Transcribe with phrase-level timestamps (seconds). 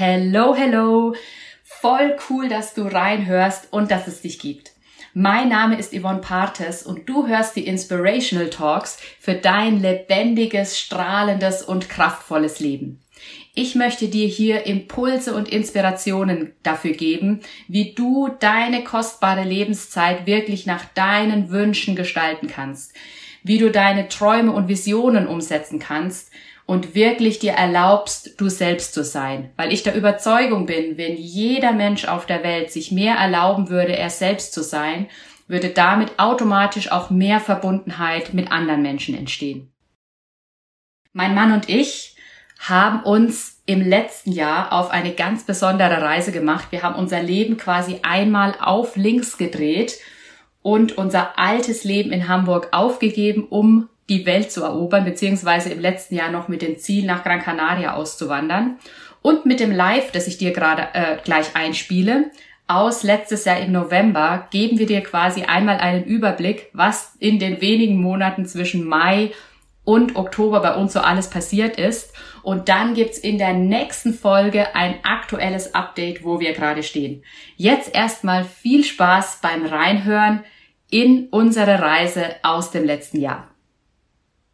[0.00, 1.16] Hello, hello.
[1.64, 4.70] Voll cool, dass du reinhörst und dass es dich gibt.
[5.12, 11.64] Mein Name ist Yvonne Partes und du hörst die Inspirational Talks für dein lebendiges, strahlendes
[11.64, 13.00] und kraftvolles Leben.
[13.56, 20.64] Ich möchte dir hier Impulse und Inspirationen dafür geben, wie du deine kostbare Lebenszeit wirklich
[20.64, 22.94] nach deinen Wünschen gestalten kannst,
[23.42, 26.30] wie du deine Träume und Visionen umsetzen kannst
[26.68, 29.50] und wirklich dir erlaubst, du selbst zu sein.
[29.56, 33.96] Weil ich der Überzeugung bin, wenn jeder Mensch auf der Welt sich mehr erlauben würde,
[33.96, 35.08] er selbst zu sein,
[35.46, 39.72] würde damit automatisch auch mehr Verbundenheit mit anderen Menschen entstehen.
[41.14, 42.16] Mein Mann und ich
[42.58, 46.66] haben uns im letzten Jahr auf eine ganz besondere Reise gemacht.
[46.68, 49.98] Wir haben unser Leben quasi einmal auf links gedreht
[50.60, 56.14] und unser altes Leben in Hamburg aufgegeben, um die Welt zu erobern, beziehungsweise im letzten
[56.14, 58.78] Jahr noch mit dem Ziel, nach Gran Canaria auszuwandern.
[59.22, 62.30] Und mit dem Live, das ich dir gerade äh, gleich einspiele,
[62.66, 67.60] aus letztes Jahr im November, geben wir dir quasi einmal einen Überblick, was in den
[67.60, 69.32] wenigen Monaten zwischen Mai
[69.84, 72.12] und Oktober bei uns so alles passiert ist.
[72.42, 77.24] Und dann gibt's in der nächsten Folge ein aktuelles Update, wo wir gerade stehen.
[77.56, 80.44] Jetzt erstmal viel Spaß beim Reinhören
[80.90, 83.48] in unsere Reise aus dem letzten Jahr.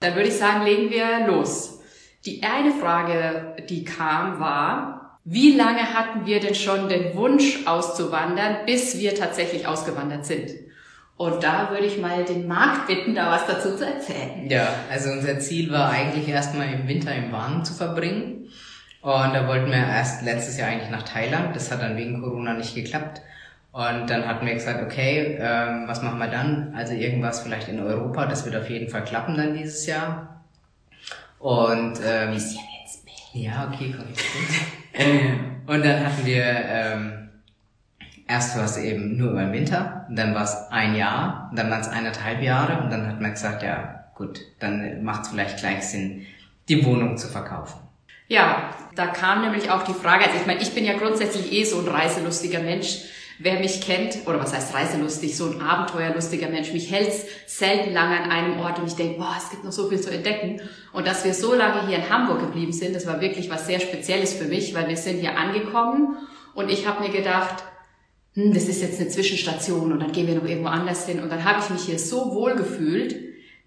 [0.05, 1.81] Dann würde ich sagen, legen wir los.
[2.27, 8.67] Die eine Frage, die kam, war, wie lange hatten wir denn schon den Wunsch auszuwandern,
[8.67, 10.51] bis wir tatsächlich ausgewandert sind?
[11.17, 14.47] Und da würde ich mal den Marc bitten, da was dazu zu erzählen.
[14.51, 18.49] Ja, also unser Ziel war eigentlich erstmal im Winter im Warmen zu verbringen.
[19.01, 21.57] Und da wollten wir erst letztes Jahr eigentlich nach Thailand.
[21.57, 23.23] Das hat dann wegen Corona nicht geklappt.
[23.75, 26.73] Und dann hatten wir gesagt, okay, ähm, was machen wir dann?
[26.77, 30.45] Also irgendwas vielleicht in Europa, das wird auf jeden Fall klappen dann dieses Jahr.
[31.41, 33.43] Und ähm, bisschen jetzt mehr.
[33.43, 34.25] ja, okay, komm jetzt
[35.67, 37.31] Und dann hatten wir ähm,
[38.29, 41.81] erst war es eben nur über den Winter, dann war es ein Jahr, dann waren
[41.81, 45.83] es eineinhalb Jahre und dann hat man gesagt, ja gut, dann macht es vielleicht gleich
[45.83, 46.25] Sinn,
[46.69, 47.81] die Wohnung zu verkaufen.
[48.29, 51.65] Ja, da kam nämlich auch die Frage, also ich meine, ich bin ja grundsätzlich eh
[51.65, 53.01] so ein reiselustiger Mensch.
[53.39, 58.21] Wer mich kennt, oder was heißt reiselustig, so ein abenteuerlustiger Mensch, mich hält's selten lange
[58.21, 60.61] an einem Ort und ich denke, boah, es gibt noch so viel zu entdecken.
[60.93, 63.81] Und dass wir so lange hier in Hamburg geblieben sind, das war wirklich was sehr
[63.81, 66.17] Spezielles für mich, weil wir sind hier angekommen
[66.55, 67.65] und ich habe mir gedacht,
[68.35, 71.21] hm, das ist jetzt eine Zwischenstation und dann gehen wir noch irgendwo anders hin.
[71.21, 73.17] Und dann habe ich mich hier so wohl gefühlt,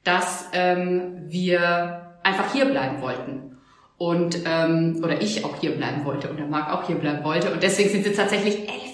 [0.03, 3.57] dass ähm, wir einfach hier bleiben wollten.
[3.97, 7.51] Und ähm, oder ich auch hier bleiben wollte und der Marc auch hier bleiben wollte.
[7.51, 8.86] Und deswegen sind es tatsächlich elf.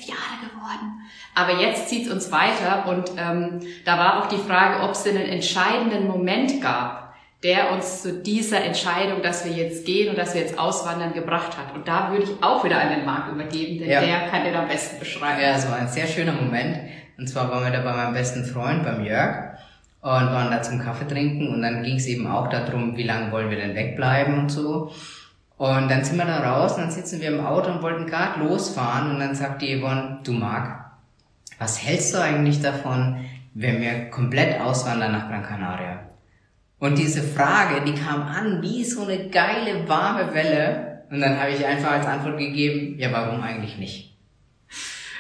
[1.35, 5.07] Aber jetzt zieht es uns weiter und ähm, da war auch die Frage, ob es
[5.07, 7.13] einen entscheidenden Moment gab,
[7.43, 11.57] der uns zu dieser Entscheidung, dass wir jetzt gehen und dass wir jetzt auswandern, gebracht
[11.57, 11.75] hat.
[11.75, 13.99] Und da würde ich auch wieder an den Marc übergeben, denn ja.
[13.99, 15.41] der kann den am besten beschreiben.
[15.41, 16.77] Ja, es war ein sehr schöner Moment.
[17.17, 19.57] Und zwar waren wir da bei meinem besten Freund, beim Jörg,
[20.01, 21.53] und waren da zum Kaffee trinken.
[21.53, 24.91] Und dann ging es eben auch darum, wie lange wollen wir denn wegbleiben und so.
[25.57, 28.39] Und dann sind wir da raus und dann sitzen wir im Auto und wollten gerade
[28.39, 30.82] losfahren und dann sagt die Yvonne, du Marc,
[31.59, 36.09] was hältst du eigentlich davon, wenn wir komplett auswandern nach Gran Canaria?
[36.79, 41.51] Und diese Frage, die kam an wie so eine geile warme Welle und dann habe
[41.51, 44.09] ich einfach als Antwort gegeben, ja warum eigentlich nicht?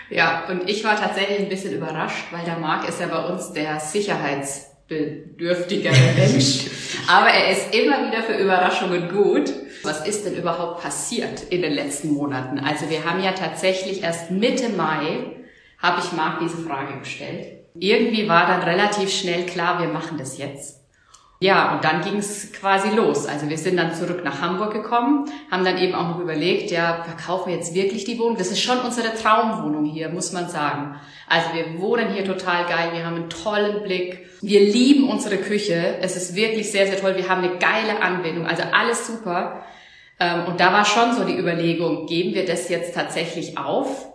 [0.09, 3.53] Ja, und ich war tatsächlich ein bisschen überrascht, weil der Marc ist ja bei uns
[3.53, 6.65] der sicherheitsbedürftigere Mensch.
[7.07, 9.53] Aber er ist immer wieder für Überraschungen gut.
[9.83, 12.59] Was ist denn überhaupt passiert in den letzten Monaten?
[12.59, 15.42] Also wir haben ja tatsächlich erst Mitte Mai,
[15.83, 17.59] habe ich Marc diese Frage gestellt.
[17.75, 20.79] Irgendwie war dann relativ schnell klar, wir machen das jetzt.
[21.39, 23.25] Ja, und dann ging es quasi los.
[23.25, 27.03] Also wir sind dann zurück nach Hamburg gekommen, haben dann eben auch noch überlegt, ja,
[27.03, 28.37] verkaufen wir jetzt wirklich die Wohnung?
[28.37, 30.95] Das ist schon unsere Traumwohnung hier, muss man sagen.
[31.27, 35.97] Also wir wohnen hier total geil, wir haben einen tollen Blick, wir lieben unsere Küche,
[35.99, 39.65] es ist wirklich sehr, sehr toll, wir haben eine geile Anbindung, also alles super.
[40.21, 44.12] Ähm, und da war schon so die Überlegung, geben wir das jetzt tatsächlich auf?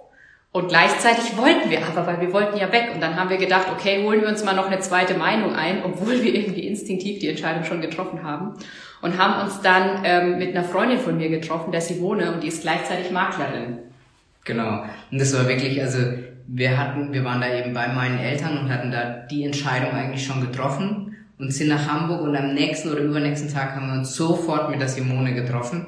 [0.51, 2.91] Und gleichzeitig wollten wir aber, weil wir wollten ja weg.
[2.95, 5.85] Und dann haben wir gedacht, okay, holen wir uns mal noch eine zweite Meinung ein,
[5.85, 8.55] obwohl wir irgendwie instinktiv die Entscheidung schon getroffen haben.
[9.03, 12.43] Und haben uns dann ähm, mit einer Freundin von mir getroffen, der sie wohne und
[12.43, 13.79] die ist gleichzeitig Maklerin.
[14.45, 14.85] Genau.
[15.13, 15.99] Und das war wirklich, also
[16.49, 20.27] wir hatten, wir waren da eben bei meinen Eltern und hatten da die Entscheidung eigentlich
[20.27, 24.17] schon getroffen und sind nach Hamburg und am nächsten oder übernächsten Tag haben wir uns
[24.17, 25.87] sofort mit der Simone getroffen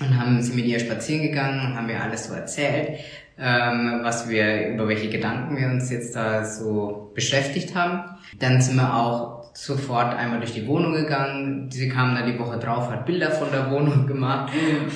[0.00, 2.98] und haben sie mit ihr spazieren gegangen und haben ihr alles so erzählt,
[3.38, 8.16] ähm, was wir, über welche Gedanken wir uns jetzt da so beschäftigt haben.
[8.38, 11.70] Dann sind wir auch sofort einmal durch die Wohnung gegangen.
[11.70, 14.52] Sie kam dann die Woche drauf, hat Bilder von der Wohnung gemacht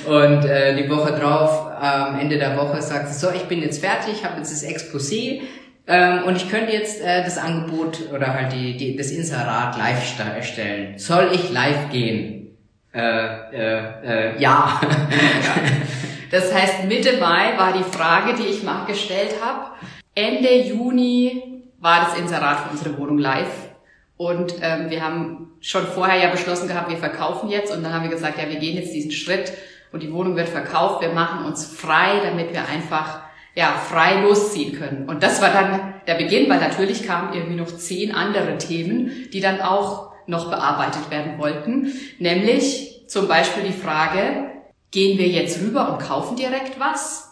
[0.06, 3.62] und äh, die Woche drauf, am ähm, Ende der Woche sagt sie, so, ich bin
[3.62, 5.40] jetzt fertig, habe jetzt das Exposé
[5.86, 10.04] ähm, und ich könnte jetzt äh, das Angebot oder halt die, die, das Inserat live
[10.42, 10.98] stellen.
[10.98, 12.58] Soll ich live gehen?
[12.92, 14.80] Äh, äh, äh, ja.
[14.80, 14.80] ja.
[16.30, 19.70] Das heißt, Mitte Mai war die Frage, die ich mal gestellt habe.
[20.14, 23.70] Ende Juni war das Inserat für unsere Wohnung live.
[24.16, 27.74] Und ähm, wir haben schon vorher ja beschlossen gehabt, wir verkaufen jetzt.
[27.74, 29.52] Und dann haben wir gesagt, ja, wir gehen jetzt diesen Schritt
[29.92, 31.02] und die Wohnung wird verkauft.
[31.02, 33.20] Wir machen uns frei, damit wir einfach
[33.54, 35.08] ja frei losziehen können.
[35.08, 39.40] Und das war dann der Beginn, weil natürlich kamen irgendwie noch zehn andere Themen, die
[39.40, 41.92] dann auch noch bearbeitet werden wollten.
[42.18, 44.49] Nämlich zum Beispiel die Frage,
[44.90, 47.30] gehen wir jetzt rüber und kaufen direkt was?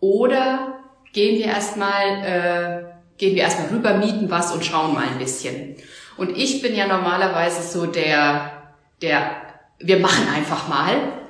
[0.00, 0.80] Oder
[1.12, 2.84] gehen wir erstmal, äh,
[3.18, 5.76] gehen wir erstmal rüber, mieten was und schauen mal ein bisschen.
[6.16, 9.36] Und ich bin ja normalerweise so der, der,
[9.78, 11.21] wir machen einfach mal.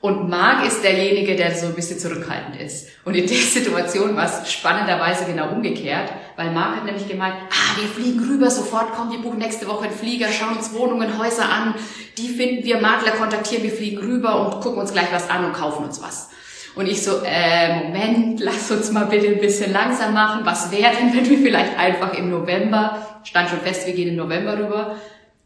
[0.00, 2.88] Und Marc ist derjenige, der so ein bisschen zurückhaltend ist.
[3.04, 7.78] Und in der Situation war es spannenderweise genau umgekehrt, weil Marc hat nämlich gemeint, ah,
[7.78, 11.50] wir fliegen rüber sofort, komm, wir buchen nächste Woche einen Flieger, schauen uns Wohnungen, Häuser
[11.50, 11.74] an,
[12.16, 15.52] die finden wir, Makler kontaktieren, wir fliegen rüber und gucken uns gleich was an und
[15.52, 16.30] kaufen uns was.
[16.76, 20.46] Und ich so, äh, Moment, lass uns mal bitte ein bisschen langsam machen.
[20.46, 24.16] Was wäre denn, wenn wir vielleicht einfach im November, stand schon fest, wir gehen im
[24.16, 24.96] November rüber,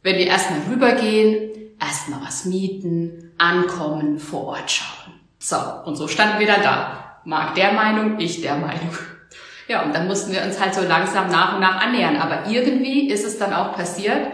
[0.04, 5.14] wenn wir erstmal rübergehen, erstmal was mieten, ankommen, vor Ort schauen.
[5.38, 7.20] So, und so standen wir dann da.
[7.24, 8.90] Marc der Meinung, ich der Meinung.
[9.66, 12.18] Ja, und dann mussten wir uns halt so langsam nach und nach annähern.
[12.18, 14.26] Aber irgendwie ist es dann auch passiert,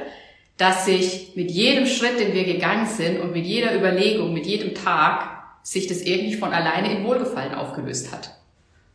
[0.57, 4.75] dass sich mit jedem Schritt, den wir gegangen sind und mit jeder Überlegung, mit jedem
[4.75, 8.35] Tag sich das irgendwie von alleine in Wohlgefallen aufgelöst hat.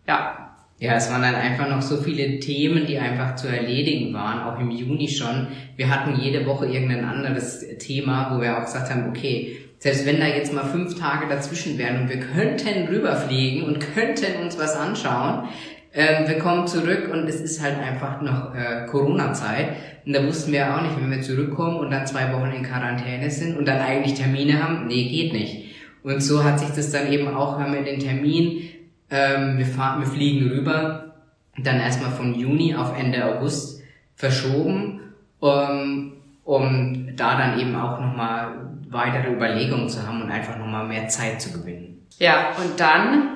[0.08, 0.55] Ja.
[0.78, 4.60] Ja, es waren dann einfach noch so viele Themen, die einfach zu erledigen waren, auch
[4.60, 5.48] im Juni schon.
[5.78, 10.20] Wir hatten jede Woche irgendein anderes Thema, wo wir auch gesagt haben, okay, selbst wenn
[10.20, 14.76] da jetzt mal fünf Tage dazwischen wären und wir könnten rüberfliegen und könnten uns was
[14.76, 15.48] anschauen,
[15.94, 19.70] ähm, wir kommen zurück und es ist halt einfach noch äh, Corona-Zeit.
[20.06, 23.32] Und da wussten wir auch nicht, wenn wir zurückkommen und dann zwei Wochen in Quarantäne
[23.32, 25.74] sind und dann eigentlich Termine haben, nee, geht nicht.
[26.04, 28.70] Und so hat sich das dann eben auch, haben wir den Termin,
[29.10, 31.16] ähm, wir, fahren, wir fliegen rüber,
[31.58, 33.82] dann erstmal von Juni auf Ende August
[34.16, 36.14] verschoben, um,
[36.44, 41.42] um da dann eben auch nochmal weitere Überlegungen zu haben und einfach nochmal mehr Zeit
[41.42, 42.08] zu gewinnen.
[42.20, 43.36] Ja, und dann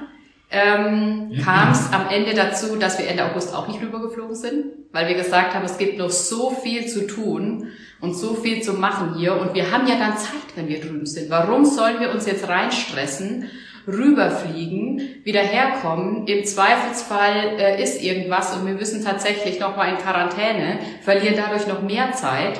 [0.52, 5.08] ähm, kam es am Ende dazu, dass wir Ende August auch nicht rübergeflogen sind, weil
[5.08, 7.68] wir gesagt haben, es gibt noch so viel zu tun
[8.02, 9.40] und so viel zu machen hier.
[9.40, 11.30] Und wir haben ja dann Zeit, wenn wir drüben sind.
[11.30, 13.50] Warum sollen wir uns jetzt reinstressen,
[13.90, 16.28] rüberfliegen, wieder herkommen?
[16.28, 21.68] Im Zweifelsfall äh, ist irgendwas und wir müssen tatsächlich noch mal in Quarantäne, verlieren dadurch
[21.68, 22.60] noch mehr Zeit.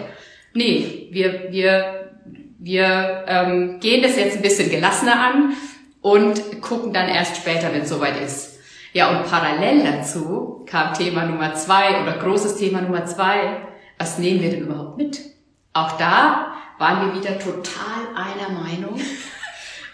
[0.54, 2.12] Nee, wir, wir,
[2.60, 5.54] wir ähm, gehen das jetzt ein bisschen gelassener an
[6.02, 8.60] und gucken dann erst später, wenn es soweit ist.
[8.94, 13.58] Ja, und parallel dazu kam Thema Nummer zwei oder großes Thema Nummer zwei,
[13.98, 15.20] was nehmen wir denn überhaupt mit?
[15.74, 19.00] Auch da waren wir wieder total einer Meinung.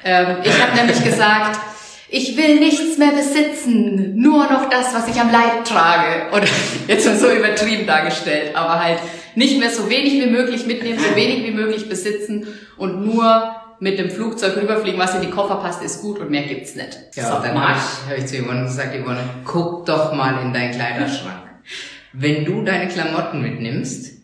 [0.05, 1.59] Ähm, ich habe nämlich gesagt,
[2.07, 6.31] ich will nichts mehr besitzen, nur noch das, was ich am Leib trage.
[6.31, 6.45] Oder
[6.87, 8.99] jetzt so übertrieben dargestellt, aber halt
[9.35, 12.47] nicht mehr so wenig wie möglich mitnehmen, so wenig wie möglich besitzen
[12.77, 16.43] und nur mit dem Flugzeug rüberfliegen, was in die Koffer passt, ist gut und mehr
[16.43, 16.97] gibt's nicht.
[17.15, 20.53] Ja, so, dann habe ich, hab ich zu Yvonne gesagt, Yvonne, guck doch mal in
[20.53, 21.41] deinen Kleiderschrank.
[22.13, 24.15] Wenn du deine Klamotten mitnimmst,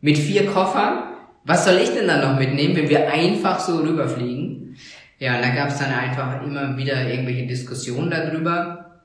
[0.00, 1.04] mit vier Koffern.
[1.44, 4.49] Was soll ich denn dann noch mitnehmen, wenn wir einfach so rüberfliegen?
[5.20, 8.96] Ja, und da gab es dann einfach immer wieder irgendwelche Diskussionen darüber.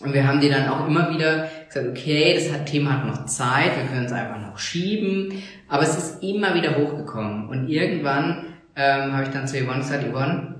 [0.00, 3.76] Und wir haben die dann auch immer wieder gesagt, okay, das Thema hat noch Zeit,
[3.76, 5.42] wir können es einfach noch schieben.
[5.68, 7.48] Aber es ist immer wieder hochgekommen.
[7.48, 8.44] Und irgendwann
[8.76, 10.54] ähm, habe ich dann zu Yvonne gesagt, Yvonne,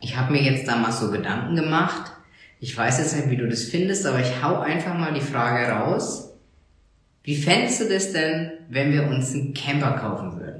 [0.00, 2.12] ich habe mir jetzt da mal so Gedanken gemacht.
[2.60, 5.70] Ich weiß jetzt nicht, wie du das findest, aber ich hau einfach mal die Frage
[5.70, 6.28] raus
[7.28, 10.57] wie fändest du das denn, wenn wir uns einen Camper kaufen würden?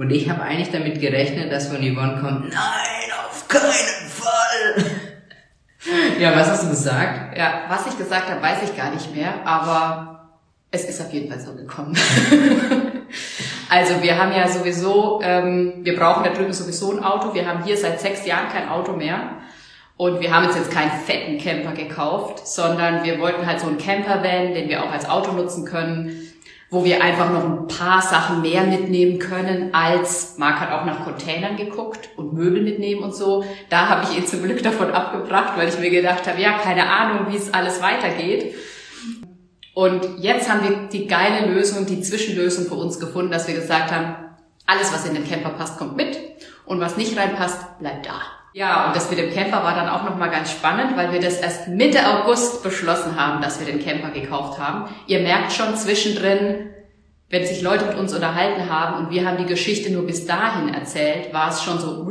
[0.00, 4.86] Und ich habe eigentlich damit gerechnet, dass von Yvonne kommt, nein, auf keinen Fall.
[6.18, 7.36] ja, was hast du gesagt?
[7.36, 10.30] Ja, was ich gesagt habe, weiß ich gar nicht mehr, aber
[10.70, 11.94] es ist auf jeden Fall so gekommen.
[13.68, 17.34] also wir haben ja sowieso, ähm, wir brauchen da drüben sowieso ein Auto.
[17.34, 19.32] Wir haben hier seit sechs Jahren kein Auto mehr.
[19.98, 23.76] Und wir haben uns jetzt keinen fetten Camper gekauft, sondern wir wollten halt so einen
[23.76, 26.29] Campervan, den wir auch als Auto nutzen können,
[26.70, 31.04] wo wir einfach noch ein paar Sachen mehr mitnehmen können, als Marc hat auch nach
[31.04, 33.44] Containern geguckt und Möbel mitnehmen und so.
[33.68, 36.88] Da habe ich ihn zum Glück davon abgebracht, weil ich mir gedacht habe, ja, keine
[36.88, 38.54] Ahnung, wie es alles weitergeht.
[39.74, 43.90] Und jetzt haben wir die geile Lösung, die Zwischenlösung für uns gefunden, dass wir gesagt
[43.90, 44.14] haben,
[44.66, 46.16] alles, was in den Camper passt, kommt mit
[46.66, 48.39] und was nicht reinpasst, bleibt da.
[48.52, 51.38] Ja, und das mit dem Camper war dann auch nochmal ganz spannend, weil wir das
[51.38, 54.92] erst Mitte August beschlossen haben, dass wir den Camper gekauft haben.
[55.06, 56.70] Ihr merkt schon zwischendrin,
[57.28, 60.74] wenn sich Leute mit uns unterhalten haben und wir haben die Geschichte nur bis dahin
[60.74, 62.08] erzählt, war es schon so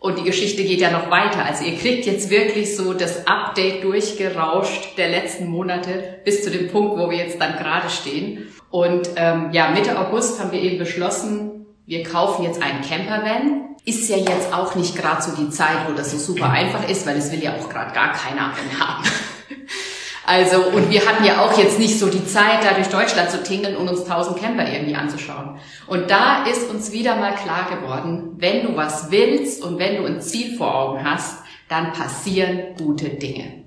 [0.00, 1.44] und die Geschichte geht ja noch weiter.
[1.44, 6.68] Also ihr kriegt jetzt wirklich so das Update durchgerauscht der letzten Monate bis zu dem
[6.68, 8.48] Punkt, wo wir jetzt dann gerade stehen.
[8.70, 13.73] Und ähm, ja, Mitte August haben wir eben beschlossen, wir kaufen jetzt einen Campervan.
[13.84, 17.06] Ist ja jetzt auch nicht gerade so die Zeit, wo das so super einfach ist,
[17.06, 19.04] weil es will ja auch gerade gar keiner haben.
[20.26, 23.42] Also, und wir hatten ja auch jetzt nicht so die Zeit, da durch Deutschland zu
[23.42, 25.58] tingeln und uns tausend Camper irgendwie anzuschauen.
[25.86, 30.06] Und da ist uns wieder mal klar geworden, wenn du was willst und wenn du
[30.06, 33.64] ein Ziel vor Augen hast, dann passieren gute Dinge.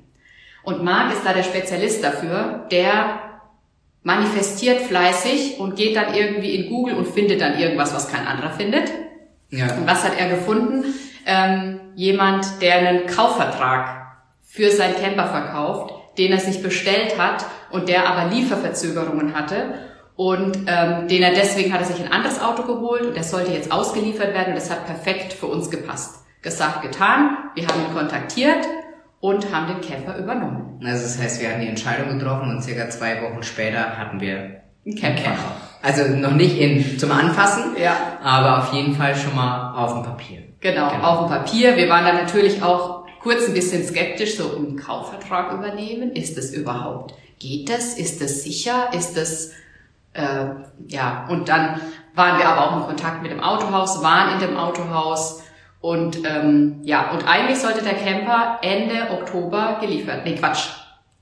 [0.64, 3.20] Und Marc ist da der Spezialist dafür, der
[4.04, 8.52] manifestiert fleißig und geht dann irgendwie in Google und findet dann irgendwas, was kein anderer
[8.52, 8.92] findet.
[9.50, 9.74] Ja.
[9.74, 10.94] Und was hat er gefunden?
[11.26, 14.08] Ähm, jemand, der einen Kaufvertrag
[14.44, 19.76] für sein Camper verkauft, den er sich bestellt hat und der aber Lieferverzögerungen hatte
[20.16, 23.52] und ähm, den er deswegen hat er sich ein anderes Auto geholt und der sollte
[23.52, 26.24] jetzt ausgeliefert werden und das hat perfekt für uns gepasst.
[26.42, 28.66] Gesagt, getan, wir haben ihn kontaktiert
[29.20, 30.80] und haben den Camper übernommen.
[30.84, 34.62] Also das heißt, wir hatten die Entscheidung getroffen und circa zwei Wochen später hatten wir
[34.96, 35.22] Camper.
[35.24, 35.56] Camper.
[35.82, 37.96] Also noch nicht in, zum Anfassen, ja.
[38.24, 40.40] aber auf jeden Fall schon mal auf dem Papier.
[40.60, 41.78] Genau, genau, auf dem Papier.
[41.78, 46.12] Wir waren dann natürlich auch kurz ein bisschen skeptisch, so einen Kaufvertrag übernehmen.
[46.12, 47.14] Ist das überhaupt?
[47.40, 47.94] Geht das?
[47.94, 48.90] Ist das sicher?
[48.94, 49.52] Ist das,
[50.14, 50.46] äh,
[50.88, 51.80] ja, und dann
[52.16, 55.44] waren wir aber auch in Kontakt mit dem Autohaus, waren in dem Autohaus
[55.80, 60.70] und ähm, ja, und eigentlich sollte der Camper Ende Oktober geliefert, nee Quatsch,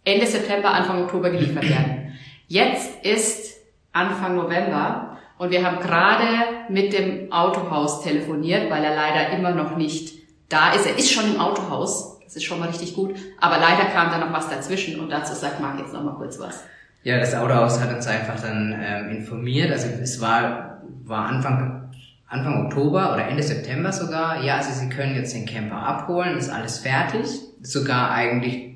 [0.06, 2.14] Ende September, Anfang Oktober geliefert werden.
[2.48, 3.55] Jetzt ist
[3.96, 5.18] Anfang November.
[5.38, 6.26] Und wir haben gerade
[6.70, 10.14] mit dem Autohaus telefoniert, weil er leider immer noch nicht
[10.50, 10.86] da ist.
[10.86, 14.18] Er ist schon im Autohaus, das ist schon mal richtig gut, aber leider kam da
[14.18, 15.00] noch was dazwischen.
[15.00, 16.64] Und dazu sagt Marc jetzt noch mal kurz was.
[17.04, 21.92] Ja, das Autohaus hat uns einfach dann ähm, informiert, also es war, war Anfang,
[22.28, 26.50] Anfang Oktober oder Ende September sogar, ja, also sie können jetzt den Camper abholen, ist
[26.50, 27.28] alles fertig,
[27.62, 28.75] sogar eigentlich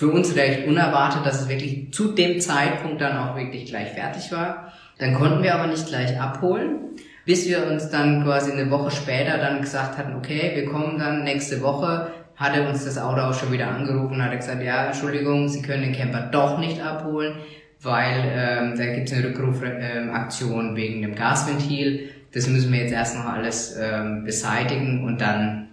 [0.00, 4.32] für uns recht unerwartet, dass es wirklich zu dem Zeitpunkt dann auch wirklich gleich fertig
[4.32, 4.72] war.
[4.98, 6.90] Dann konnten wir aber nicht gleich abholen
[7.30, 11.22] bis wir uns dann quasi eine Woche später dann gesagt hatten, okay, wir kommen dann
[11.22, 14.86] nächste Woche, hat er uns das Auto auch schon wieder angerufen und hat gesagt, ja,
[14.86, 17.36] Entschuldigung, Sie können den Camper doch nicht abholen,
[17.82, 22.10] weil ähm, da gibt es eine Rückrufaktion ähm, wegen dem Gasventil.
[22.32, 25.68] Das müssen wir jetzt erst noch alles ähm, beseitigen und dann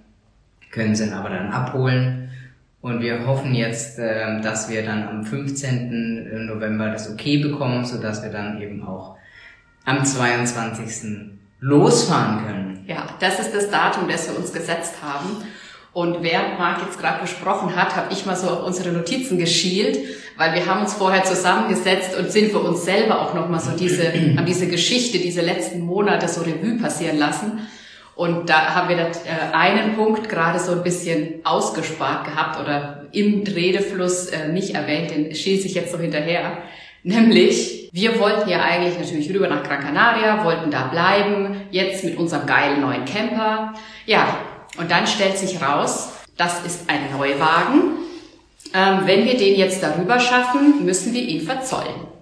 [0.70, 2.27] können Sie ihn aber dann abholen.
[2.82, 6.46] Und wir hoffen jetzt, ähm, dass wir dann am 15.
[6.46, 9.18] November das okay bekommen, so dass wir dann eben auch
[9.86, 12.86] am 22 losfahren können.
[12.88, 15.44] Ja, das ist das Datum, das wir uns gesetzt haben.
[15.94, 19.98] Und während Marc jetzt gerade gesprochen hat, habe ich mal so auf unsere Notizen geschielt,
[20.38, 24.14] weil wir haben uns vorher zusammengesetzt und sind für uns selber auch nochmal so diese,
[24.14, 27.68] haben diese Geschichte, diese letzten Monate so Revue passieren lassen.
[28.18, 33.06] Und da haben wir das, äh, einen Punkt gerade so ein bisschen ausgespart gehabt oder
[33.12, 36.58] im Redefluss äh, nicht erwähnt, den schieße ich jetzt so hinterher.
[37.04, 42.18] Nämlich, wir wollten ja eigentlich natürlich rüber nach Gran Canaria, wollten da bleiben, jetzt mit
[42.18, 43.76] unserem geilen neuen Camper.
[44.08, 44.40] Ja,
[44.80, 48.00] und dann stellt sich raus, das ist ein Neuwagen.
[48.74, 52.17] Ähm, wenn wir den jetzt darüber schaffen, müssen wir ihn verzollen.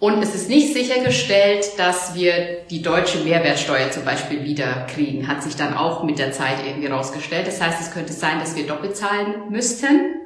[0.00, 5.42] Und es ist nicht sichergestellt, dass wir die deutsche Mehrwertsteuer zum Beispiel wieder kriegen, hat
[5.42, 7.46] sich dann auch mit der Zeit irgendwie rausgestellt.
[7.46, 10.22] Das heißt, es könnte sein, dass wir doppelt zahlen müssten.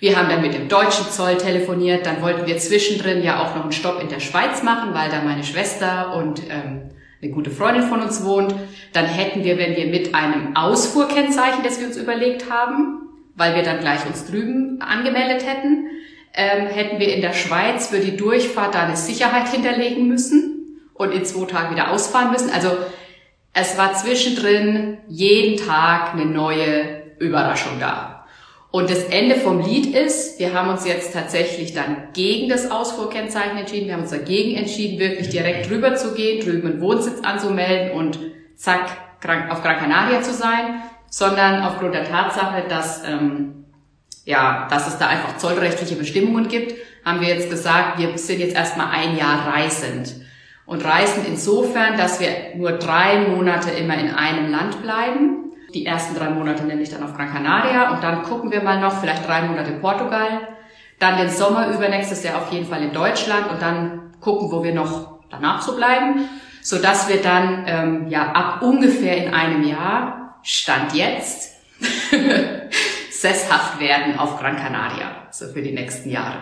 [0.00, 3.62] Wir haben dann mit dem deutschen Zoll telefoniert, dann wollten wir zwischendrin ja auch noch
[3.62, 6.90] einen Stopp in der Schweiz machen, weil da meine Schwester und ähm,
[7.22, 8.52] eine gute Freundin von uns wohnt.
[8.92, 13.02] Dann hätten wir, wenn wir mit einem Ausfuhrkennzeichen, das wir uns überlegt haben,
[13.36, 15.86] weil wir dann gleich uns drüben angemeldet hätten,
[16.34, 21.12] ähm, hätten wir in der Schweiz für die Durchfahrt da eine Sicherheit hinterlegen müssen und
[21.12, 22.50] in zwei Tagen wieder ausfahren müssen.
[22.50, 22.70] Also
[23.54, 28.24] es war zwischendrin jeden Tag eine neue Überraschung da.
[28.70, 33.58] Und das Ende vom Lied ist, wir haben uns jetzt tatsächlich dann gegen das Ausfuhrkennzeichen
[33.58, 33.86] entschieden.
[33.86, 38.18] Wir haben uns dagegen entschieden, wirklich direkt drüber zu gehen, drüben einen Wohnsitz anzumelden und
[38.56, 38.86] zack,
[39.50, 43.61] auf Gran Canaria zu sein, sondern aufgrund der Tatsache, dass, ähm,
[44.24, 46.74] ja, dass es da einfach zollrechtliche Bestimmungen gibt,
[47.04, 50.14] haben wir jetzt gesagt, wir sind jetzt erstmal ein Jahr reisend.
[50.66, 55.42] Und reisend insofern, dass wir nur drei Monate immer in einem Land bleiben
[55.74, 59.00] die ersten drei Monate nämlich dann auf Gran Canaria und dann gucken wir mal noch,
[59.00, 60.48] vielleicht drei Monate Portugal.
[60.98, 64.62] dann den Sommer über nächstes Jahr auf jeden Fall in Deutschland und dann gucken, wo
[64.62, 66.28] wir noch danach so bleiben,
[66.60, 71.56] so dass wir dann ähm, ja ab ungefähr in einem Jahr Stand jetzt
[73.22, 76.38] sesshaft werden auf Gran Canaria, so für die nächsten Jahre.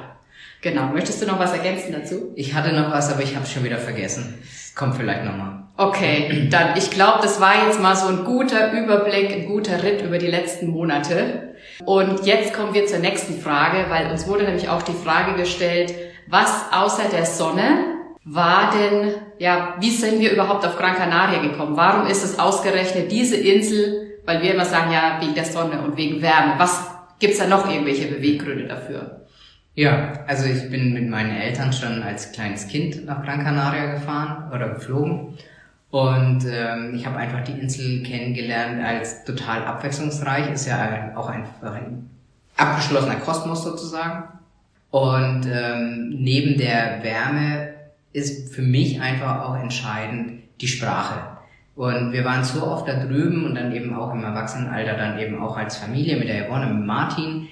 [0.63, 0.87] Genau.
[0.89, 2.33] Möchtest du noch was ergänzen dazu?
[2.37, 4.43] Ich hatte noch was, aber ich habe schon wieder vergessen.
[4.75, 5.65] Kommt vielleicht nochmal.
[5.77, 10.03] Okay, dann ich glaube, das war jetzt mal so ein guter Überblick, ein guter Ritt
[10.03, 11.55] über die letzten Monate.
[11.85, 15.95] Und jetzt kommen wir zur nächsten Frage, weil uns wurde nämlich auch die Frage gestellt,
[16.27, 21.77] was außer der Sonne war denn, ja, wie sind wir überhaupt auf Gran Canaria gekommen?
[21.77, 25.97] Warum ist es ausgerechnet diese Insel, weil wir immer sagen, ja, wegen der Sonne und
[25.97, 26.55] wegen Wärme.
[26.59, 29.27] Was gibt's da noch irgendwelche Beweggründe dafür?
[29.75, 34.51] Ja, also ich bin mit meinen Eltern schon als kleines Kind nach Gran Canaria gefahren
[34.53, 35.39] oder geflogen.
[35.91, 40.51] Und ähm, ich habe einfach die Insel kennengelernt als total abwechslungsreich.
[40.53, 42.11] Ist ja auch einfach ein
[42.57, 44.25] abgeschlossener Kosmos sozusagen.
[44.91, 47.75] Und ähm, neben der Wärme
[48.13, 51.30] ist für mich einfach auch entscheidend die Sprache.
[51.81, 55.43] Und wir waren so oft da drüben und dann eben auch im Erwachsenenalter dann eben
[55.43, 57.49] auch als Familie mit der Yvonne, mit Martin.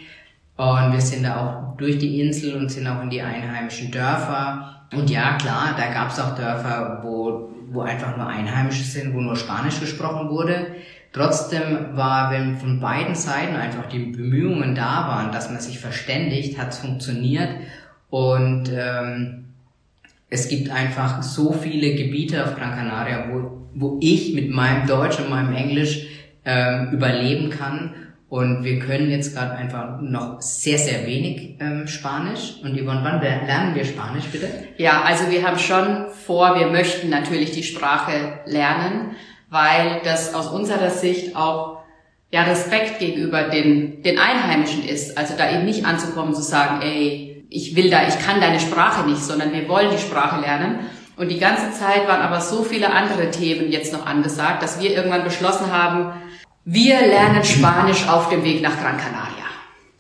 [0.59, 4.83] Und wir sind da auch durch die Insel und sind auch in die einheimischen Dörfer.
[4.93, 9.21] Und ja, klar, da gab es auch Dörfer, wo, wo einfach nur Einheimische sind, wo
[9.23, 10.75] nur Spanisch gesprochen wurde.
[11.15, 16.59] Trotzdem war, wenn von beiden Seiten einfach die Bemühungen da waren, dass man sich verständigt,
[16.59, 17.49] hat es funktioniert.
[18.11, 19.55] Und ähm,
[20.29, 25.19] es gibt einfach so viele Gebiete auf Gran Canaria, wo, wo ich mit meinem Deutsch
[25.19, 26.07] und meinem Englisch
[26.45, 27.95] ähm, überleben kann.
[28.29, 32.57] Und wir können jetzt gerade einfach noch sehr, sehr wenig ähm, Spanisch.
[32.63, 34.49] Und Yvonne, wann lernen wir Spanisch bitte?
[34.77, 39.13] Ja, also wir haben schon vor, wir möchten natürlich die Sprache lernen,
[39.49, 41.79] weil das aus unserer Sicht auch
[42.31, 45.17] ja Respekt gegenüber den, den Einheimischen ist.
[45.17, 49.09] Also da eben nicht anzukommen zu sagen, ey, ich will da, ich kann deine Sprache
[49.09, 50.81] nicht, sondern wir wollen die Sprache lernen.
[51.19, 54.93] Und die ganze Zeit waren aber so viele andere Themen jetzt noch angesagt, dass wir
[54.95, 56.13] irgendwann beschlossen haben,
[56.65, 59.45] wir lernen Spanisch auf dem Weg nach Gran Canaria.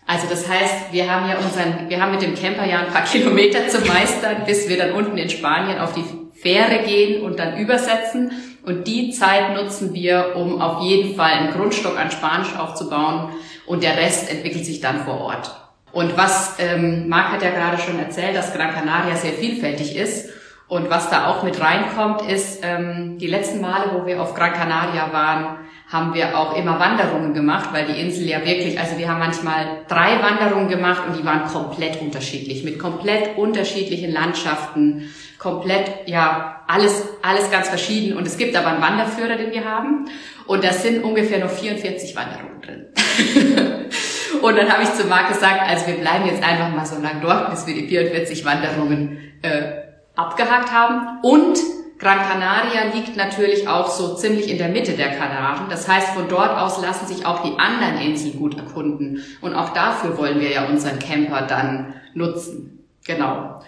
[0.07, 3.02] Also das heißt, wir haben ja unseren, wir haben mit dem Camper ja ein paar
[3.13, 6.04] Kilometer zu meistern, bis wir dann unten in Spanien auf die
[6.41, 8.31] Fähre gehen und dann übersetzen.
[8.65, 13.31] Und die Zeit nutzen wir, um auf jeden Fall einen Grundstock an Spanisch aufzubauen.
[13.67, 15.50] Und der Rest entwickelt sich dann vor Ort.
[15.91, 20.28] Und was, ähm, Marc hat ja gerade schon erzählt, dass Gran Canaria sehr vielfältig ist.
[20.69, 24.52] Und was da auch mit reinkommt, ist, ähm, die letzten Male, wo wir auf Gran
[24.52, 25.57] Canaria waren,
[25.91, 29.85] haben wir auch immer Wanderungen gemacht, weil die Insel ja wirklich, also wir haben manchmal
[29.89, 37.09] drei Wanderungen gemacht und die waren komplett unterschiedlich, mit komplett unterschiedlichen Landschaften, komplett, ja, alles,
[37.23, 38.19] alles ganz verschieden.
[38.19, 40.04] Und es gibt aber einen Wanderführer, den wir haben.
[40.47, 42.87] Und da sind ungefähr noch 44 Wanderungen drin.
[44.43, 47.21] Und dann habe ich zu Marc gesagt, also wir bleiben jetzt einfach mal so lange
[47.23, 49.88] dort, bis wir die 44 Wanderungen äh,
[50.19, 51.21] abgehakt haben.
[51.23, 51.59] Und
[51.99, 55.69] Gran Canaria liegt natürlich auch so ziemlich in der Mitte der Kanaren.
[55.69, 59.23] Das heißt, von dort aus lassen sich auch die anderen Inseln gut erkunden.
[59.41, 62.87] Und auch dafür wollen wir ja unseren Camper dann nutzen.
[63.07, 63.61] Genau.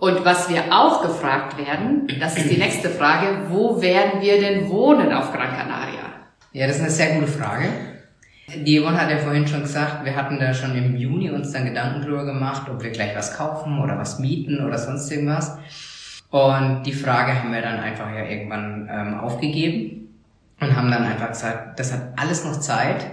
[0.00, 4.68] Und was wir auch gefragt werden, das ist die nächste Frage, wo werden wir denn
[4.68, 6.12] wohnen auf Gran Canaria?
[6.52, 7.68] Ja, das ist eine sehr gute Frage.
[8.54, 11.66] Die Yvonne hat ja vorhin schon gesagt, wir hatten da schon im Juni uns dann
[11.66, 15.58] Gedanken drüber gemacht, ob wir gleich was kaufen oder was mieten oder sonst irgendwas.
[16.30, 20.08] Und die Frage haben wir dann einfach ja irgendwann ähm, aufgegeben
[20.60, 23.06] und haben dann einfach gesagt, das hat alles noch Zeit.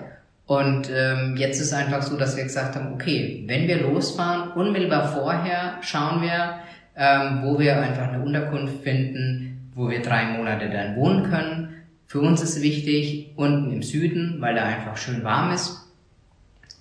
[0.48, 5.08] Und ähm, jetzt ist einfach so, dass wir gesagt haben, okay, wenn wir losfahren, unmittelbar
[5.08, 6.60] vorher schauen wir,
[6.96, 11.76] ähm, wo wir einfach eine Unterkunft finden, wo wir drei Monate dann wohnen können
[12.08, 15.82] für uns ist wichtig unten im Süden, weil da einfach schön warm ist.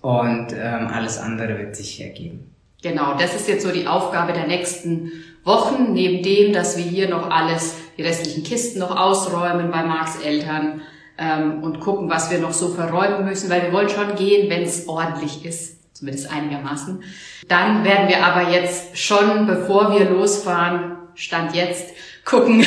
[0.01, 2.51] Und ähm, alles andere wird sich ergeben.
[2.83, 5.11] Genau, das ist jetzt so die Aufgabe der nächsten
[5.45, 10.19] Wochen, neben dem, dass wir hier noch alles, die restlichen Kisten noch ausräumen bei Marks
[10.23, 10.83] Eltern
[11.19, 14.63] ähm, und gucken, was wir noch so verräumen müssen, weil wir wollen schon gehen, wenn
[14.63, 17.03] es ordentlich ist, zumindest einigermaßen.
[17.49, 22.65] Dann werden wir aber jetzt schon, bevor wir losfahren, Stand jetzt, gucken,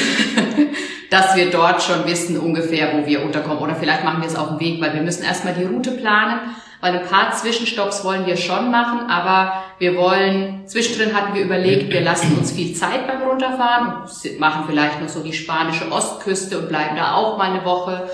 [1.10, 3.58] dass wir dort schon wissen ungefähr, wo wir unterkommen.
[3.58, 6.56] Oder vielleicht machen wir es auf dem Weg, weil wir müssen erstmal die Route planen,
[6.88, 11.92] weil ein paar Zwischenstopps wollen wir schon machen, aber wir wollen, zwischendrin hatten wir überlegt,
[11.92, 14.08] wir lassen uns viel Zeit beim Runterfahren,
[14.40, 18.10] machen vielleicht noch so die spanische Ostküste und bleiben da auch mal eine Woche.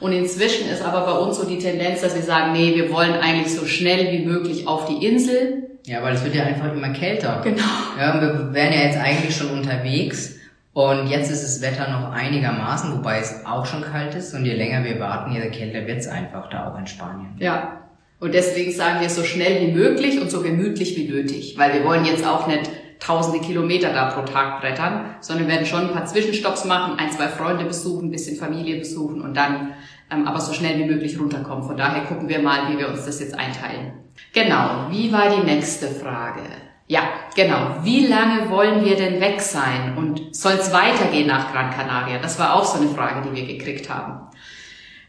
[0.00, 3.14] Und inzwischen ist aber bei uns so die Tendenz, dass wir sagen, nee, wir wollen
[3.14, 5.78] eigentlich so schnell wie möglich auf die Insel.
[5.86, 7.40] Ja, weil es wird ja einfach immer kälter.
[7.42, 7.64] Genau.
[7.98, 10.34] Ja, wir wären ja jetzt eigentlich schon unterwegs
[10.74, 14.34] und jetzt ist das Wetter noch einigermaßen, wobei es auch schon kalt ist.
[14.34, 17.34] Und je länger wir warten, je kälter wird es einfach da auch in Spanien.
[17.38, 17.77] Ja.
[18.20, 21.84] Und deswegen sagen wir so schnell wie möglich und so gemütlich wie nötig, weil wir
[21.84, 26.06] wollen jetzt auch nicht tausende Kilometer da pro Tag brettern, sondern werden schon ein paar
[26.06, 29.72] Zwischenstopps machen, ein, zwei Freunde besuchen, ein bisschen Familie besuchen und dann
[30.10, 31.64] ähm, aber so schnell wie möglich runterkommen.
[31.64, 33.92] Von daher gucken wir mal, wie wir uns das jetzt einteilen.
[34.32, 36.42] Genau, wie war die nächste Frage?
[36.86, 37.02] Ja,
[37.36, 37.76] genau.
[37.82, 42.18] Wie lange wollen wir denn weg sein und soll es weitergehen nach Gran Canaria?
[42.18, 44.26] Das war auch so eine Frage, die wir gekriegt haben.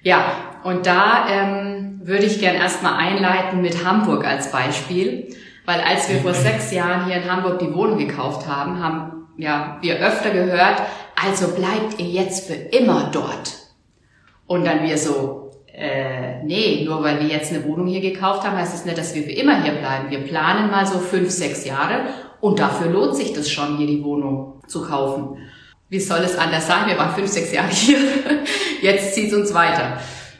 [0.01, 5.27] Ja, und da ähm, würde ich gern erstmal einleiten mit Hamburg als Beispiel,
[5.65, 9.77] weil als wir vor sechs Jahren hier in Hamburg die Wohnung gekauft haben, haben ja,
[9.81, 10.81] wir öfter gehört,
[11.15, 13.53] also bleibt ihr jetzt für immer dort.
[14.47, 18.57] Und dann wir so, äh, nee, nur weil wir jetzt eine Wohnung hier gekauft haben,
[18.57, 20.09] heißt es das nicht, dass wir für immer hier bleiben.
[20.09, 22.01] Wir planen mal so fünf, sechs Jahre
[22.41, 25.37] und dafür lohnt sich das schon, hier die Wohnung zu kaufen.
[25.89, 26.87] Wie soll es anders sein?
[26.87, 27.99] Wir waren fünf, sechs Jahre hier.
[28.81, 29.99] Jetzt zieht es uns weiter.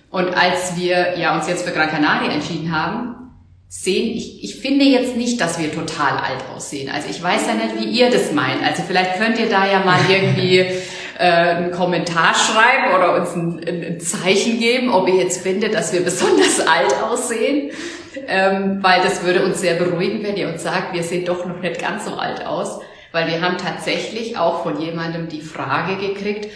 [0.10, 3.16] Und als wir ja uns jetzt für Gran Canaria entschieden haben,
[3.68, 6.90] sehen, ich, ich finde jetzt nicht, dass wir total alt aussehen.
[6.90, 8.64] Also ich weiß ja nicht, wie ihr das meint.
[8.64, 10.60] Also vielleicht könnt ihr da ja mal irgendwie
[11.20, 15.94] äh, einen Kommentar schreiben oder uns ein, ein, Zeichen geben, ob ihr jetzt findet, dass
[15.94, 17.72] wir besonders alt aussehen.
[18.28, 21.62] Ähm, weil das würde uns sehr beruhigen, wenn ihr uns sagt, wir sehen doch noch
[21.62, 22.80] nicht ganz so alt aus.
[23.12, 26.48] Weil wir haben tatsächlich auch von jemandem die Frage gekriegt,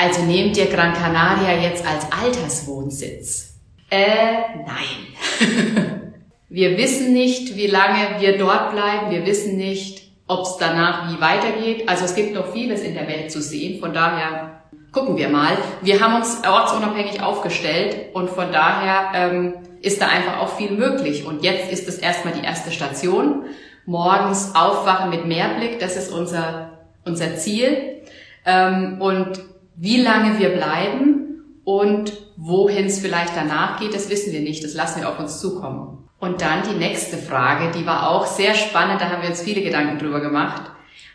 [0.00, 3.54] also nehmt ihr Gran Canaria jetzt als Alterswohnsitz?
[3.90, 6.12] Äh, nein.
[6.48, 9.10] wir wissen nicht, wie lange wir dort bleiben.
[9.10, 11.88] Wir wissen nicht, ob es danach wie weitergeht.
[11.88, 13.80] Also es gibt noch vieles in der Welt zu sehen.
[13.80, 15.56] Von daher gucken wir mal.
[15.82, 21.24] Wir haben uns ortsunabhängig aufgestellt und von daher ähm, ist da einfach auch viel möglich.
[21.24, 23.44] Und jetzt ist es erstmal die erste Station.
[23.84, 26.72] Morgens aufwachen mit Mehrblick, das ist unser,
[27.04, 28.02] unser Ziel.
[28.44, 29.40] Ähm, und
[29.76, 34.64] wie lange wir bleiben und wohin es vielleicht danach geht, das wissen wir nicht.
[34.64, 35.98] Das lassen wir auf uns zukommen.
[36.18, 39.62] Und dann die nächste Frage, die war auch sehr spannend, da haben wir uns viele
[39.62, 40.62] Gedanken drüber gemacht.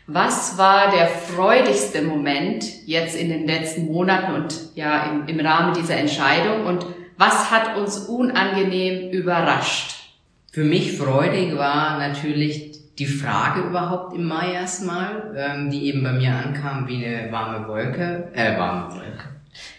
[0.06, 5.74] Was war der freudigste Moment jetzt in den letzten Monaten und ja im, im Rahmen
[5.74, 6.86] dieser Entscheidung und
[7.18, 10.02] was hat uns unangenehm überrascht?
[10.50, 16.12] Für mich freudig war natürlich die Frage überhaupt im Mai erstmal, ähm, die eben bei
[16.12, 19.28] mir ankam wie eine warme Wolke, äh, warme Wolke,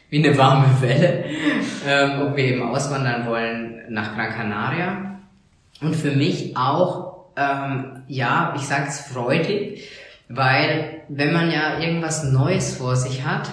[0.09, 1.25] wie eine warme Welle,
[1.87, 5.19] ähm, ob wir eben auswandern wollen nach Gran Canaria.
[5.81, 9.89] Und für mich auch, ähm, ja, ich sage es freudig,
[10.29, 13.51] weil wenn man ja irgendwas Neues vor sich hat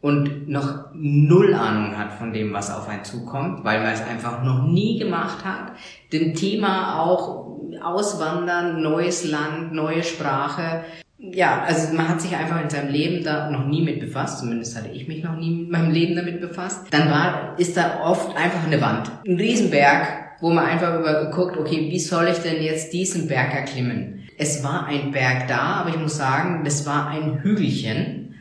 [0.00, 4.42] und noch null Ahnung hat von dem, was auf einen zukommt, weil man es einfach
[4.42, 5.72] noch nie gemacht hat,
[6.12, 10.84] dem Thema auch Auswandern, neues Land, neue Sprache.
[11.18, 14.76] Ja, also man hat sich einfach in seinem Leben da noch nie mit befasst, zumindest
[14.76, 16.86] hatte ich mich noch nie mit meinem Leben damit befasst.
[16.90, 20.06] Dann war, ist da oft einfach eine Wand, ein Riesenberg,
[20.40, 24.28] wo man einfach über guckt, okay, wie soll ich denn jetzt diesen Berg erklimmen?
[24.38, 28.36] Es war ein Berg da, aber ich muss sagen, das war ein Hügelchen.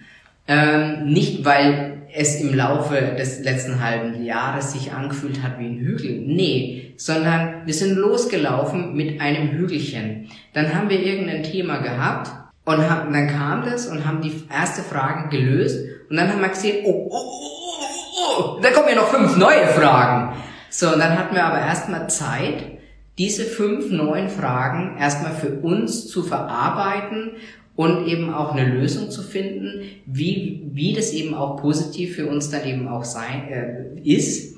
[0.47, 5.77] Ähm, nicht weil es im Laufe des letzten halben Jahres sich angefühlt hat wie ein
[5.77, 6.23] Hügel.
[6.25, 10.29] Nee, sondern wir sind losgelaufen mit einem Hügelchen.
[10.53, 12.31] Dann haben wir irgendein Thema gehabt
[12.65, 16.49] und haben, dann kam das und haben die erste Frage gelöst und dann haben wir
[16.49, 20.35] gesehen, oh, oh, oh, oh, oh, da kommen ja noch fünf neue Fragen.
[20.69, 22.63] So, und dann hatten wir aber erstmal Zeit,
[23.17, 27.31] diese fünf neuen Fragen erstmal für uns zu verarbeiten
[27.77, 32.49] und eben auch eine Lösung zu finden, wie, wie das eben auch positiv für uns
[32.49, 34.57] dann eben auch sein äh, ist.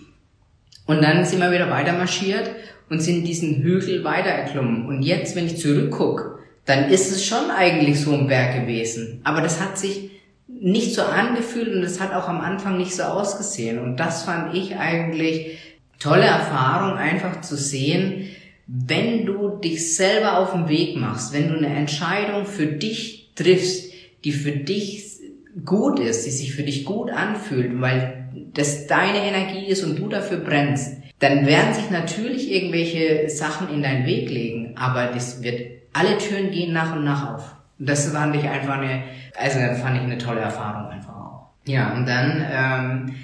[0.87, 2.49] Und dann sind wir wieder weiter marschiert
[2.89, 4.87] und sind diesen Hügel weiter erklommen.
[4.87, 9.19] Und jetzt, wenn ich zurückgucke, dann ist es schon eigentlich so ein Berg gewesen.
[9.25, 10.11] Aber das hat sich
[10.47, 13.79] nicht so angefühlt und es hat auch am Anfang nicht so ausgesehen.
[13.79, 15.57] Und das fand ich eigentlich
[15.99, 18.29] tolle Erfahrung, einfach zu sehen,
[18.71, 23.91] wenn du dich selber auf den Weg machst, wenn du eine Entscheidung für dich triffst,
[24.23, 25.19] die für dich
[25.65, 30.07] gut ist, die sich für dich gut anfühlt, weil das deine Energie ist und du
[30.07, 35.61] dafür brennst, dann werden sich natürlich irgendwelche Sachen in deinen Weg legen, aber das wird,
[35.91, 37.55] alle Türen gehen nach und nach auf.
[37.79, 39.03] Und das fand ich einfach eine,
[39.35, 41.47] also fand ich eine tolle Erfahrung einfach auch.
[41.65, 43.15] Ja, und dann, ähm,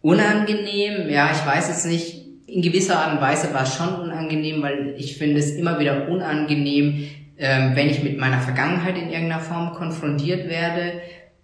[0.00, 4.62] unangenehm, ja, ich weiß jetzt nicht, in gewisser Art und Weise war es schon unangenehm,
[4.62, 9.40] weil ich finde es immer wieder unangenehm, ähm, wenn ich mit meiner Vergangenheit in irgendeiner
[9.40, 11.00] Form konfrontiert werde,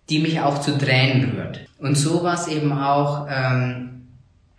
[0.08, 1.66] die mich auch zu Tränen rührt.
[1.78, 4.06] Und so war es eben auch, ähm,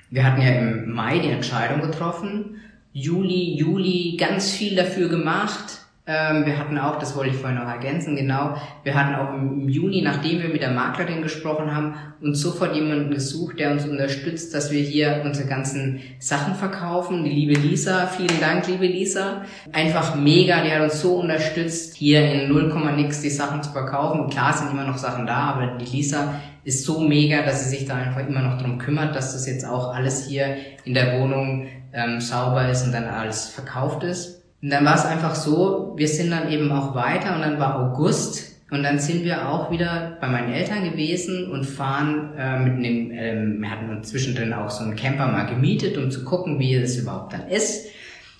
[0.09, 2.57] wir hatten ja im Mai die Entscheidung getroffen,
[2.91, 7.67] Juli, Juli ganz viel dafür gemacht, Ähm, wir hatten auch, das wollte ich vorhin noch
[7.67, 12.41] ergänzen, genau, wir hatten auch im Juni, nachdem wir mit der Maklerin gesprochen haben, uns
[12.41, 17.23] sofort jemanden gesucht, der uns unterstützt, dass wir hier unsere ganzen Sachen verkaufen.
[17.23, 19.43] Die liebe Lisa, vielen Dank, liebe Lisa.
[19.71, 24.29] Einfach mega, die hat uns so unterstützt, hier in 0, nix die Sachen zu verkaufen.
[24.29, 26.33] Klar sind immer noch Sachen da, aber die Lisa
[26.65, 29.65] ist so mega, dass sie sich da einfach immer noch drum kümmert, dass das jetzt
[29.65, 34.42] auch alles hier in der Wohnung ähm, sauber ist und dann alles verkauft ist.
[34.63, 37.81] Und dann war es einfach so, wir sind dann eben auch weiter und dann war
[37.81, 42.73] August und dann sind wir auch wieder bei meinen Eltern gewesen und fahren äh, mit
[42.73, 46.75] einem, ähm, wir hatten zwischendrin auch so einen Camper mal gemietet, um zu gucken, wie
[46.75, 47.87] es überhaupt dann ist.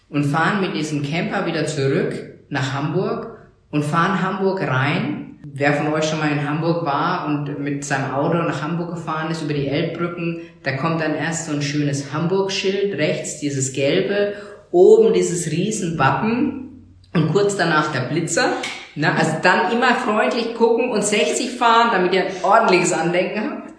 [0.10, 2.14] Und fahren mit diesem Camper wieder zurück
[2.48, 3.38] nach Hamburg
[3.70, 5.40] und fahren Hamburg rein.
[5.44, 9.30] Wer von euch schon mal in Hamburg war und mit seinem Auto nach Hamburg gefahren
[9.30, 14.36] ist über die Elbbrücken, da kommt dann erst so ein schönes Hamburg-Schild rechts, dieses gelbe
[14.74, 18.54] oben dieses riesen Wappen und kurz danach der Blitzer.
[18.96, 23.74] Na, also dann immer freundlich gucken und 60 fahren, damit ihr ein ordentliches Andenken habt.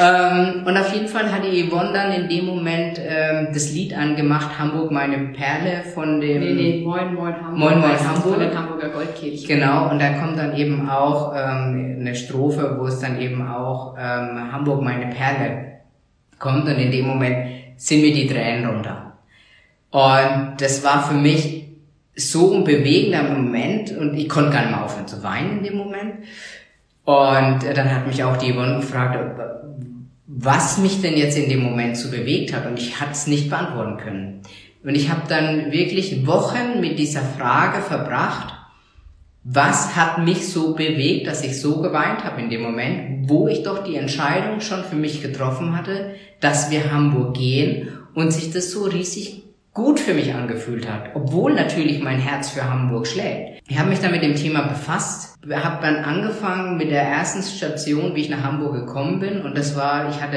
[0.00, 3.96] ähm, und auf jeden Fall hat die Yvonne dann in dem Moment ähm, das Lied
[3.96, 6.40] angemacht, Hamburg meine Perle von dem...
[6.40, 7.58] Nee, nee, Moin Moin Hamburg.
[7.58, 8.34] Moin Moin Hamburg.
[8.34, 9.48] Von den Hamburger Goldkirchen.
[9.48, 13.96] Genau, und da kommt dann eben auch ähm, eine Strophe, wo es dann eben auch
[13.96, 15.72] ähm, Hamburg meine Perle
[16.38, 19.11] kommt und in dem Moment sind mir die Tränen runter.
[19.92, 21.66] Und das war für mich
[22.16, 25.76] so ein bewegender Moment und ich konnte gar nicht mehr aufhören zu weinen in dem
[25.76, 26.14] Moment.
[27.04, 29.18] Und dann hat mich auch die Yvonne gefragt,
[30.26, 33.50] was mich denn jetzt in dem Moment so bewegt hat und ich hatte es nicht
[33.50, 34.40] beantworten können.
[34.82, 38.54] Und ich habe dann wirklich Wochen mit dieser Frage verbracht,
[39.44, 43.62] was hat mich so bewegt, dass ich so geweint habe in dem Moment, wo ich
[43.62, 48.70] doch die Entscheidung schon für mich getroffen hatte, dass wir Hamburg gehen und sich das
[48.70, 49.42] so riesig
[49.74, 53.62] gut für mich angefühlt hat, obwohl natürlich mein Herz für Hamburg schlägt.
[53.68, 58.14] Ich habe mich dann mit dem Thema befasst, habe dann angefangen mit der ersten Station,
[58.14, 60.36] wie ich nach Hamburg gekommen bin und das war, ich hatte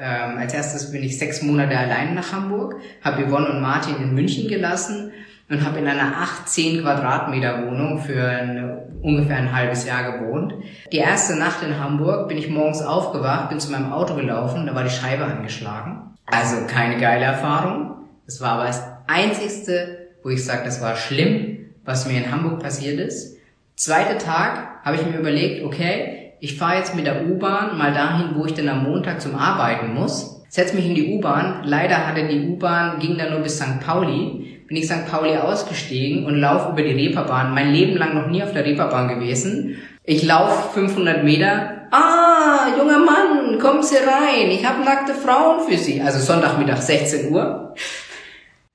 [0.00, 4.14] ähm, als erstes bin ich sechs Monate allein nach Hamburg, habe Yvonne und Martin in
[4.14, 5.12] München gelassen
[5.48, 10.54] und habe in einer 18 Quadratmeter Wohnung für ein, ungefähr ein halbes Jahr gewohnt.
[10.90, 14.74] Die erste Nacht in Hamburg bin ich morgens aufgewacht, bin zu meinem Auto gelaufen, da
[14.74, 16.16] war die Scheibe angeschlagen.
[16.26, 18.01] Also keine geile Erfahrung.
[18.26, 22.60] Das war aber das Einzigste, wo ich sage, das war schlimm, was mir in Hamburg
[22.60, 23.36] passiert ist.
[23.76, 28.36] Zweiter Tag habe ich mir überlegt, okay, ich fahre jetzt mit der U-Bahn mal dahin,
[28.36, 30.42] wo ich denn am Montag zum Arbeiten muss.
[30.48, 31.62] Setz mich in die U-Bahn.
[31.64, 33.80] Leider hatte die U-Bahn, ging dann nur bis St.
[33.80, 34.64] Pauli.
[34.68, 35.06] Bin ich St.
[35.10, 37.54] Pauli ausgestiegen und laufe über die Reeperbahn.
[37.54, 39.76] Mein Leben lang noch nie auf der Reeperbahn gewesen.
[40.04, 41.88] Ich laufe 500 Meter.
[41.90, 44.50] Ah, junger Mann, kommen Sie rein.
[44.50, 46.00] Ich habe nackte Frauen für Sie.
[46.00, 47.74] Also Sonntagmittag 16 Uhr.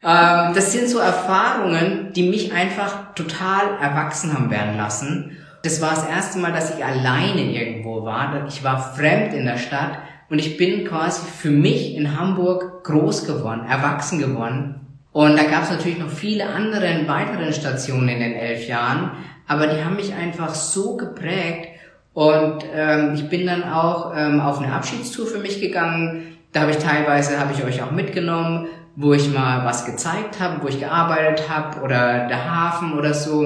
[0.03, 5.37] Ähm, das sind so Erfahrungen, die mich einfach total erwachsen haben werden lassen.
[5.63, 8.45] Das war das erste Mal, dass ich alleine irgendwo war.
[8.47, 13.25] Ich war fremd in der Stadt und ich bin quasi für mich in Hamburg groß
[13.25, 14.75] geworden, erwachsen geworden.
[15.11, 19.11] Und da gab es natürlich noch viele andere weiteren Stationen in den elf Jahren,
[19.47, 21.69] aber die haben mich einfach so geprägt.
[22.13, 26.37] Und ähm, ich bin dann auch ähm, auf eine Abschiedstour für mich gegangen.
[26.51, 30.63] Da habe ich teilweise, habe ich euch auch mitgenommen wo ich mal was gezeigt habe,
[30.63, 33.41] wo ich gearbeitet habe oder der Hafen oder so.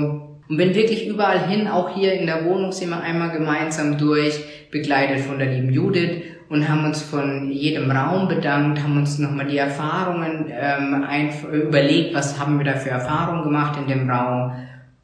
[0.47, 4.33] Und bin wirklich überall hin, auch hier in der Wohnung sind wir einmal gemeinsam durch,
[4.71, 9.47] begleitet von der lieben Judith und haben uns von jedem Raum bedankt, haben uns nochmal
[9.47, 11.05] die Erfahrungen ähm,
[11.51, 14.53] überlegt, was haben wir da für Erfahrungen gemacht in dem Raum.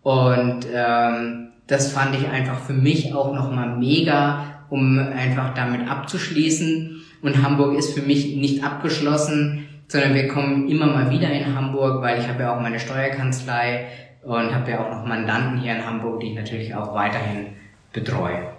[0.02, 7.02] Und ähm, das fand ich einfach für mich auch nochmal mega, um einfach damit abzuschließen.
[7.22, 12.02] Und Hamburg ist für mich nicht abgeschlossen sondern wir kommen immer mal wieder in Hamburg,
[12.02, 13.88] weil ich habe ja auch meine Steuerkanzlei
[14.24, 17.56] und habe ja auch noch Mandanten hier in Hamburg, die ich natürlich auch weiterhin
[17.94, 18.52] betreue.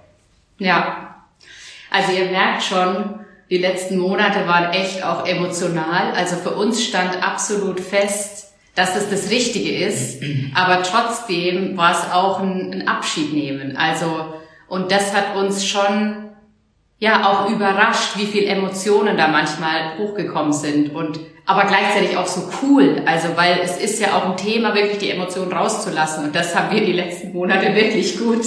[0.59, 1.25] Ja,
[1.91, 6.13] also ihr merkt schon, die letzten Monate waren echt auch emotional.
[6.15, 10.23] Also für uns stand absolut fest, dass es das Richtige ist,
[10.55, 13.77] aber trotzdem war es auch ein, ein Abschied nehmen.
[13.77, 14.35] Also
[14.69, 16.28] und das hat uns schon
[16.99, 22.51] ja auch überrascht, wie viel Emotionen da manchmal hochgekommen sind und aber gleichzeitig auch so
[22.63, 26.55] cool, also weil es ist ja auch ein Thema, wirklich die Emotionen rauszulassen und das
[26.55, 28.43] haben wir die letzten Monate wirklich gut,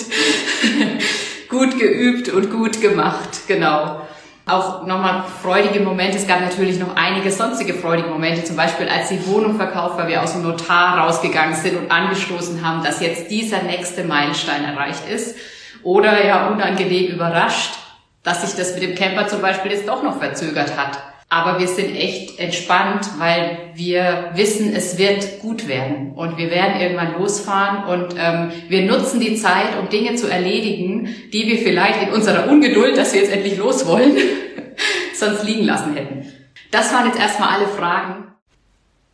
[1.50, 4.02] gut geübt und gut gemacht, genau.
[4.46, 6.18] Auch nochmal freudige Momente.
[6.18, 8.44] Es gab natürlich noch einige sonstige freudige Momente.
[8.44, 12.66] Zum Beispiel, als die Wohnung verkauft war, wir aus dem Notar rausgegangen sind und angestoßen
[12.66, 15.36] haben, dass jetzt dieser nächste Meilenstein erreicht ist.
[15.84, 17.76] Oder ja, unangenehm überrascht,
[18.23, 20.99] dass sich das mit dem Camper zum Beispiel jetzt doch noch verzögert hat.
[21.34, 26.81] Aber wir sind echt entspannt, weil wir wissen, es wird gut werden und wir werden
[26.81, 32.03] irgendwann losfahren und ähm, wir nutzen die Zeit, um Dinge zu erledigen, die wir vielleicht
[32.03, 34.17] in unserer Ungeduld, dass wir jetzt endlich los wollen,
[35.15, 36.25] sonst liegen lassen hätten.
[36.69, 38.25] Das waren jetzt erstmal alle Fragen.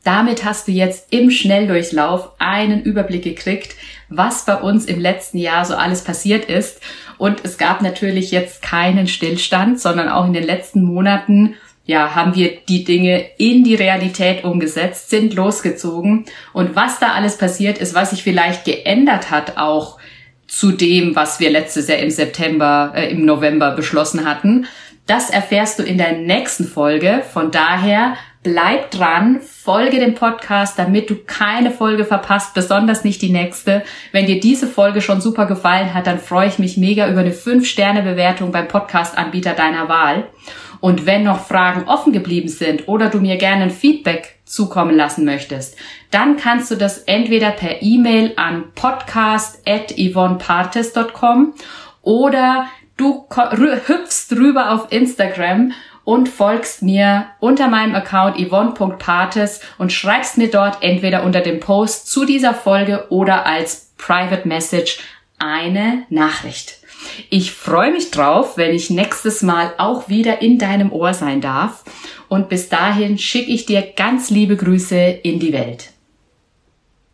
[0.03, 3.75] Damit hast du jetzt im Schnelldurchlauf einen Überblick gekriegt,
[4.09, 6.81] was bei uns im letzten Jahr so alles passiert ist.
[7.17, 11.55] Und es gab natürlich jetzt keinen Stillstand, sondern auch in den letzten Monaten
[11.87, 16.25] ja, haben wir die Dinge in die Realität umgesetzt, sind losgezogen.
[16.51, 19.97] Und was da alles passiert ist, was sich vielleicht geändert hat, auch
[20.47, 24.67] zu dem, was wir letztes Jahr im September, äh, im November beschlossen hatten,
[25.05, 27.23] das erfährst du in der nächsten Folge.
[27.31, 28.17] Von daher
[28.47, 33.83] bleib dran, folge dem Podcast, damit du keine Folge verpasst, besonders nicht die nächste.
[34.13, 37.33] Wenn dir diese Folge schon super gefallen hat, dann freue ich mich mega über eine
[37.33, 40.29] 5-Sterne-Bewertung beim Podcast-Anbieter deiner Wahl.
[40.79, 45.25] Und wenn noch Fragen offen geblieben sind oder du mir gerne ein Feedback zukommen lassen
[45.25, 45.75] möchtest,
[46.10, 51.53] dann kannst du das entweder per E-Mail an podcast.yvonnepartes.com
[52.01, 55.73] oder du hüpfst rüber auf Instagram
[56.07, 62.09] und folgst mir unter meinem Account yvonne.partes und schreibst mir dort entweder unter dem Post
[62.09, 64.99] zu dieser Folge oder als Private Message
[65.37, 66.77] eine Nachricht.
[67.29, 71.83] Ich freue mich drauf, wenn ich nächstes Mal auch wieder in deinem Ohr sein darf.
[72.29, 75.89] Und bis dahin schicke ich dir ganz liebe Grüße in die Welt.